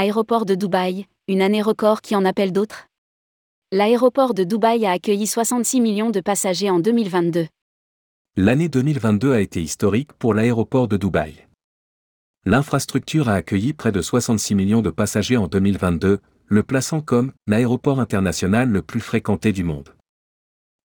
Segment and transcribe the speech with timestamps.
[0.00, 2.86] Aéroport de Dubaï, une année record qui en appelle d'autres
[3.72, 7.48] L'aéroport de Dubaï a accueilli 66 millions de passagers en 2022.
[8.36, 11.48] L'année 2022 a été historique pour l'aéroport de Dubaï.
[12.46, 17.98] L'infrastructure a accueilli près de 66 millions de passagers en 2022, le plaçant comme l'aéroport
[17.98, 19.96] international le plus fréquenté du monde.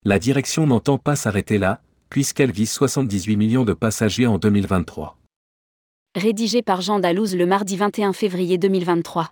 [0.05, 5.19] La direction n'entend pas s'arrêter là, puisqu'elle vise 78 millions de passagers en 2023.
[6.15, 9.31] Rédigé par Jean Dalouse le mardi 21 février 2023.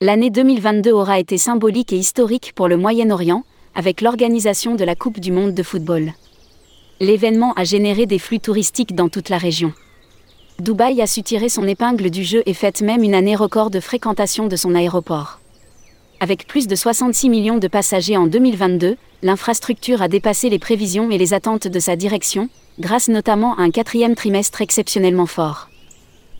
[0.00, 3.44] L'année 2022 aura été symbolique et historique pour le Moyen-Orient,
[3.76, 6.14] avec l'organisation de la Coupe du Monde de football.
[6.98, 9.72] L'événement a généré des flux touristiques dans toute la région.
[10.58, 13.78] Dubaï a su tirer son épingle du jeu et fête même une année record de
[13.78, 15.38] fréquentation de son aéroport.
[16.20, 21.18] Avec plus de 66 millions de passagers en 2022, l'infrastructure a dépassé les prévisions et
[21.18, 22.48] les attentes de sa direction,
[22.80, 25.68] grâce notamment à un quatrième trimestre exceptionnellement fort.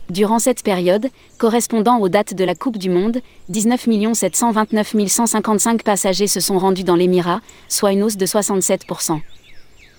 [0.09, 6.27] Durant cette période, correspondant aux dates de la Coupe du Monde, 19 729 155 passagers
[6.27, 9.21] se sont rendus dans l'Émirat, soit une hausse de 67%.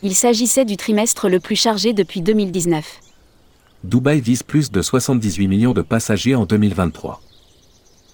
[0.03, 3.01] Il s'agissait du trimestre le plus chargé depuis 2019.
[3.85, 7.23] Dubaï vise plus de 78 millions de passagers en 2023.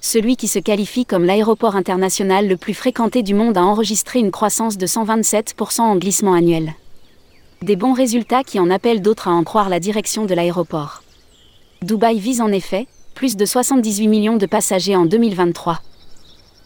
[0.08, 4.30] Celui qui se qualifie comme l'aéroport international le plus fréquenté du monde a enregistré une
[4.30, 6.74] croissance de 127% en glissement annuel.
[7.60, 11.02] Des bons résultats qui en appellent d'autres à en croire la direction de l'aéroport.
[11.82, 15.80] Dubaï vise en effet plus de 78 millions de passagers en 2023.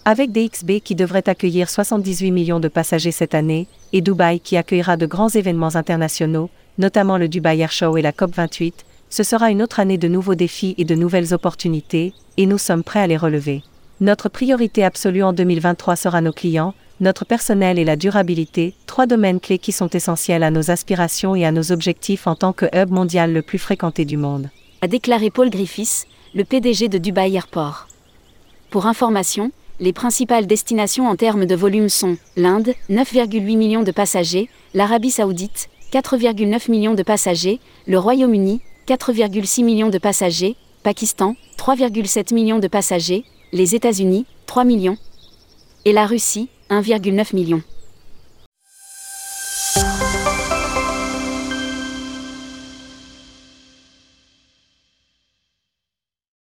[0.05, 4.99] Avec DXB qui devrait accueillir 78 millions de passagers cette année, et Dubaï qui accueillera
[4.99, 8.75] de grands événements internationaux, notamment le Dubai Air Show et la COP28,
[9.11, 12.85] ce sera une autre année de nouveaux défis et de nouvelles opportunités, et nous sommes
[12.85, 13.63] prêts à les relever.
[14.01, 19.41] Notre priorité absolue en 2023 sera nos clients, notre personnel et la durabilité, trois domaines
[19.41, 22.91] clés qui sont essentiels à nos aspirations et à nos objectifs en tant que hub
[22.91, 24.49] mondial le plus fréquenté du monde.
[24.81, 27.89] A déclaré Paul Griffiths, le PDG de Dubai Airport.
[28.71, 29.51] Pour information,
[29.81, 35.69] les principales destinations en termes de volume sont l'Inde, 9,8 millions de passagers, l'Arabie saoudite,
[35.93, 43.25] 4,9 millions de passagers, le Royaume-Uni, 4,6 millions de passagers, Pakistan, 3,7 millions de passagers,
[43.53, 44.97] les États-Unis, 3 millions,
[45.85, 47.63] et la Russie, 1,9 million.